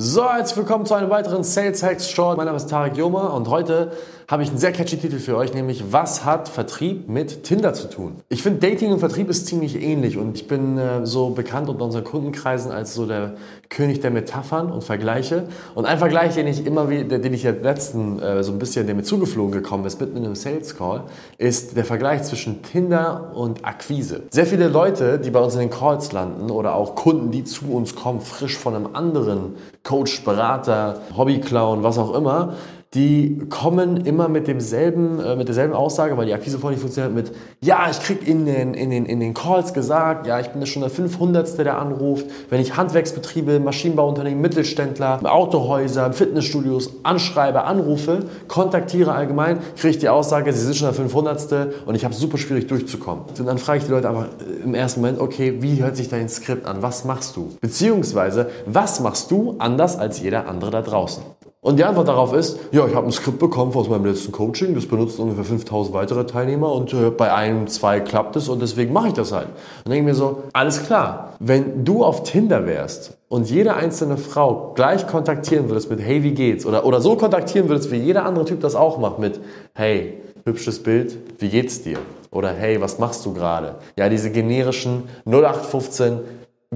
[0.00, 2.36] So, herzlich willkommen zu einem weiteren Sales Hacks Short.
[2.36, 3.90] Mein Name ist Tarek Joma und heute
[4.28, 7.88] habe ich einen sehr catchy Titel für euch, nämlich Was hat Vertrieb mit Tinder zu
[7.88, 8.20] tun?
[8.28, 11.84] Ich finde, Dating und Vertrieb ist ziemlich ähnlich und ich bin äh, so bekannt unter
[11.84, 13.36] unseren Kundenkreisen als so der
[13.70, 15.48] König der Metaphern und Vergleiche.
[15.74, 18.84] Und ein Vergleich, den ich immer wieder, den ich jetzt letzten äh, so ein bisschen,
[18.84, 21.04] der mir zugeflogen gekommen ist, mitten in einem Sales Call,
[21.38, 24.24] ist der Vergleich zwischen Tinder und Akquise.
[24.30, 27.72] Sehr viele Leute, die bei uns in den Calls landen oder auch Kunden, die zu
[27.72, 29.54] uns kommen, frisch von einem anderen
[29.88, 32.52] Coach, Berater, Hobbyclown, was auch immer,
[32.94, 37.14] die kommen immer mit demselben, äh, mit derselben Aussage, weil die Akquise vorher nicht funktioniert,
[37.14, 40.64] mit, ja, ich krieg in den, in, den, in den Calls gesagt, ja, ich bin
[40.64, 41.58] schon der 500.
[41.58, 49.98] der anruft, wenn ich Handwerksbetriebe, Maschinenbauunternehmen, Mittelständler, Autohäuser, Fitnessstudios anschreibe, anrufe, kontaktiere allgemein, kriege ich
[49.98, 51.84] die Aussage, sie sind schon der 500.
[51.84, 53.24] und ich habe super schwierig durchzukommen.
[53.38, 54.28] Und dann frage ich die Leute aber
[54.64, 56.78] im ersten Moment, okay, wie hört sich dein Skript an?
[56.80, 57.50] Was machst du?
[57.60, 61.22] Beziehungsweise, was machst du anders als jeder andere da draußen?
[61.68, 64.74] Und die Antwort darauf ist, ja, ich habe ein Skript bekommen aus meinem letzten Coaching,
[64.74, 68.94] das benutzen ungefähr 5000 weitere Teilnehmer und äh, bei einem, zwei klappt es und deswegen
[68.94, 69.48] mache ich das halt.
[69.84, 74.72] Und denke mir so, alles klar, wenn du auf Tinder wärst und jede einzelne Frau
[74.76, 76.64] gleich kontaktieren würdest mit, hey, wie geht's?
[76.64, 79.38] Oder, oder so kontaktieren würdest, wie jeder andere Typ das auch macht mit,
[79.74, 81.98] hey, hübsches Bild, wie geht's dir?
[82.30, 83.74] Oder hey, was machst du gerade?
[83.98, 86.20] Ja, diese generischen 0815,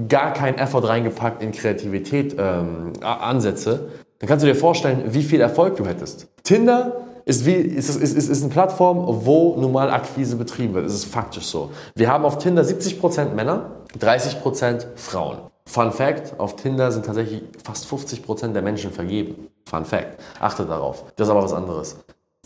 [0.07, 3.89] gar kein Effort reingepackt in Kreativität ähm, Ansätze,
[4.23, 6.29] dann kannst du dir vorstellen, wie viel Erfolg du hättest.
[6.45, 6.93] Tinder
[7.25, 10.85] ist, wie, ist, ist, ist, ist eine Plattform, wo normal Akquise betrieben wird.
[10.85, 11.71] Es ist faktisch so.
[11.93, 15.39] Wir haben auf Tinder 70% Männer, 30% Frauen.
[15.65, 19.49] Fun Fact, auf Tinder sind tatsächlich fast 50% der Menschen vergeben.
[19.69, 20.17] Fun Fact.
[20.39, 21.03] Achtet darauf.
[21.17, 21.97] Das ist aber was anderes.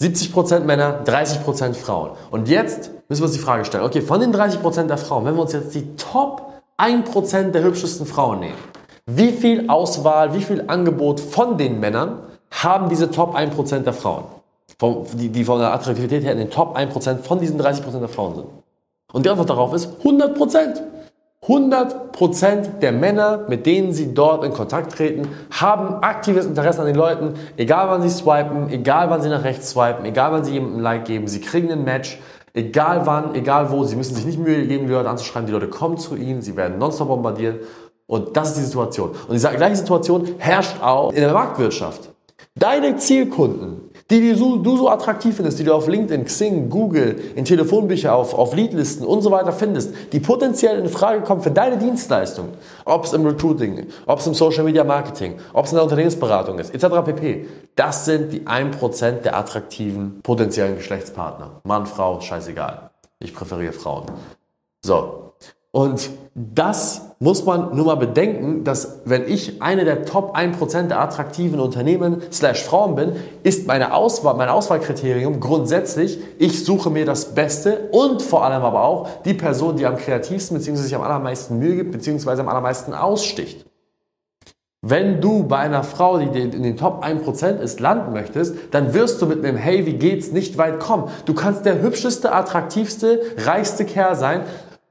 [0.01, 2.13] 70% Männer, 30% Frauen.
[2.31, 5.35] Und jetzt müssen wir uns die Frage stellen, okay, von den 30% der Frauen, wenn
[5.35, 8.57] wir uns jetzt die Top 1% der hübschesten Frauen nehmen,
[9.07, 12.19] wie viel Auswahl, wie viel Angebot von den Männern
[12.51, 14.25] haben diese Top 1% der Frauen?
[14.77, 18.09] Von, die, die von der Attraktivität her in den Top 1% von diesen 30% der
[18.09, 18.47] Frauen sind.
[19.13, 20.81] Und die Antwort darauf ist 100%.
[21.45, 26.95] 100% der Männer, mit denen sie dort in Kontakt treten, haben aktives Interesse an den
[26.95, 30.79] Leuten, egal wann sie swipen, egal wann sie nach rechts swipen, egal wann sie jemandem
[30.79, 32.19] ein Like geben, sie kriegen ein Match,
[32.53, 35.69] egal wann, egal wo, sie müssen sich nicht Mühe geben, die Leute anzuschreiben, die Leute
[35.69, 37.61] kommen zu ihnen, sie werden nonstop bombardiert
[38.07, 39.11] und das ist die Situation.
[39.11, 42.09] Und diese gleiche Situation herrscht auch in der Marktwirtschaft.
[42.55, 47.19] Deine Zielkunden, die, die du, du so attraktiv findest, die du auf LinkedIn, Xing, Google,
[47.35, 51.51] in Telefonbücher, auf, auf Leadlisten und so weiter findest, die potenziell in Frage kommen für
[51.51, 52.49] deine Dienstleistung,
[52.85, 56.57] ob es im Recruiting, ob es im Social Media Marketing, ob es in der Unternehmensberatung
[56.57, 56.87] ist, etc.
[57.05, 57.47] pp.
[57.75, 61.61] Das sind die 1% der attraktiven potenziellen Geschlechtspartner.
[61.63, 62.89] Mann, Frau, scheißegal.
[63.19, 64.05] Ich präferiere Frauen.
[64.83, 65.26] So,
[65.71, 70.99] und das muss man nur mal bedenken, dass wenn ich eine der Top 1% der
[70.99, 77.33] attraktiven Unternehmen slash Frauen bin, ist meine Auswahl, mein Auswahlkriterium grundsätzlich, ich suche mir das
[77.33, 80.75] Beste und vor allem aber auch die Person, die am kreativsten bzw.
[80.75, 82.41] sich am allermeisten Mühe gibt bzw.
[82.41, 83.65] am allermeisten aussticht.
[84.83, 89.19] Wenn du bei einer Frau, die in den Top 1% ist, landen möchtest, dann wirst
[89.21, 91.09] du mit einem Hey, wie geht's nicht weit kommen.
[91.25, 94.43] Du kannst der hübscheste, attraktivste, reichste Kerl sein,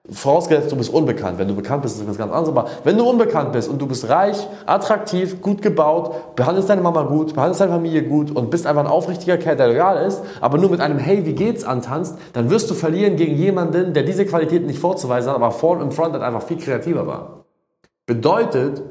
[0.09, 1.39] Vorausgesetzt, du bist unbekannt.
[1.39, 2.49] Wenn du bekannt bist, ist das ganz anders.
[2.49, 7.03] Aber wenn du unbekannt bist und du bist reich, attraktiv, gut gebaut, behandelst deine Mama
[7.03, 10.59] gut, behandelst deine Familie gut und bist einfach ein aufrichtiger Kerl, der loyal ist, aber
[10.59, 14.25] nur mit einem Hey, wie geht's antanzt, dann wirst du verlieren gegen jemanden, der diese
[14.27, 17.45] Qualitäten nicht vorzuweisen hat, aber vorn im Frontend einfach viel kreativer war.
[18.07, 18.83] Bedeutet,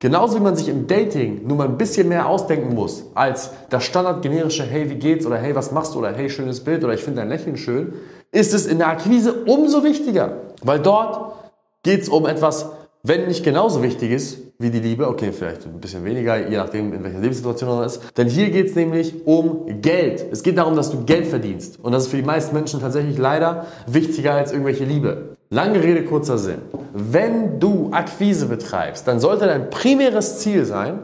[0.00, 3.82] Genauso wie man sich im Dating nur mal ein bisschen mehr ausdenken muss als das
[3.82, 6.94] standard generische Hey, wie geht's oder Hey, was machst du oder Hey, schönes Bild oder
[6.94, 7.94] ich finde dein Lächeln schön,
[8.30, 11.34] ist es in der Akquise umso wichtiger, weil dort
[11.82, 12.70] geht es um etwas,
[13.02, 16.92] wenn nicht genauso wichtig ist wie die Liebe, okay, vielleicht ein bisschen weniger, je nachdem,
[16.92, 18.00] in welcher Lebenssituation man ist.
[18.16, 20.26] Denn hier geht es nämlich um Geld.
[20.32, 21.78] Es geht darum, dass du Geld verdienst.
[21.80, 25.36] Und das ist für die meisten Menschen tatsächlich leider wichtiger als irgendwelche Liebe.
[25.50, 26.58] Lange Rede, kurzer Sinn.
[26.92, 30.98] Wenn du Akquise betreibst, dann sollte dein primäres Ziel sein,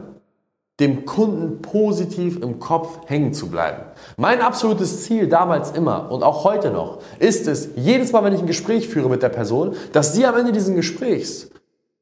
[0.79, 3.83] dem Kunden positiv im Kopf hängen zu bleiben.
[4.17, 8.41] Mein absolutes Ziel damals immer und auch heute noch ist es, jedes Mal, wenn ich
[8.41, 11.49] ein Gespräch führe mit der Person, dass sie am Ende dieses Gesprächs,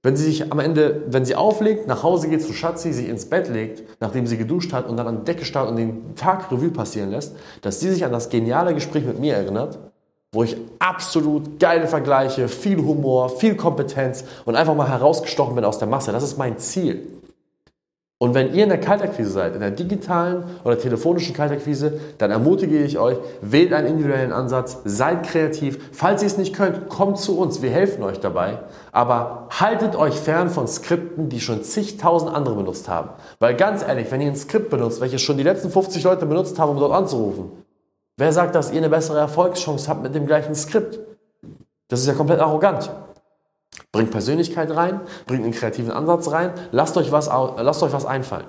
[0.02, 3.26] wenn sie sich am Ende, wenn sie auflegt, nach Hause geht zu Schatzi, sich ins
[3.26, 6.52] Bett legt, nachdem sie geduscht hat und dann an die Decke starrt und den Tag
[6.52, 9.78] Revue passieren lässt, dass sie sich an das geniale Gespräch mit mir erinnert,
[10.34, 15.78] wo ich absolut geile Vergleiche, viel Humor, viel Kompetenz und einfach mal herausgestochen bin aus
[15.78, 16.12] der Masse.
[16.12, 17.08] Das ist mein Ziel.
[18.24, 22.82] Und wenn ihr in der Kaltakquise seid, in der digitalen oder telefonischen Kaltakquise, dann ermutige
[22.82, 25.78] ich euch, wählt einen individuellen Ansatz, seid kreativ.
[25.92, 28.60] Falls ihr es nicht könnt, kommt zu uns, wir helfen euch dabei.
[28.94, 33.10] Aber haltet euch fern von Skripten, die schon zigtausend andere benutzt haben.
[33.40, 36.58] Weil ganz ehrlich, wenn ihr ein Skript benutzt, welches schon die letzten 50 Leute benutzt
[36.58, 37.52] haben, um dort anzurufen,
[38.16, 40.98] wer sagt, dass ihr eine bessere Erfolgschance habt mit dem gleichen Skript?
[41.90, 42.90] Das ist ja komplett arrogant.
[43.92, 48.48] Bringt Persönlichkeit rein, bringt einen kreativen Ansatz rein, lasst euch was, lasst euch was einfallen.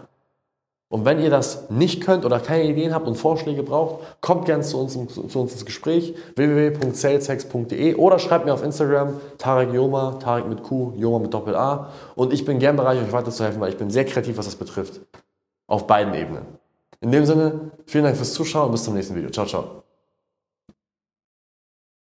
[0.95, 4.63] Und wenn ihr das nicht könnt oder keine Ideen habt und Vorschläge braucht, kommt gerne
[4.63, 10.47] zu uns, zu uns ins Gespräch www.saleshex.de oder schreibt mir auf Instagram Tarek Joma, Tarek
[10.47, 11.91] mit Q, Joma mit Doppel A.
[12.15, 15.01] Und ich bin gern bereit, euch weiterzuhelfen, weil ich bin sehr kreativ, was das betrifft.
[15.67, 16.45] Auf beiden Ebenen.
[17.01, 19.31] In dem Sinne, vielen Dank fürs Zuschauen und bis zum nächsten Video.
[19.31, 19.84] Ciao, ciao.